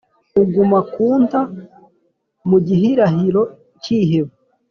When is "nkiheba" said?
3.79-4.33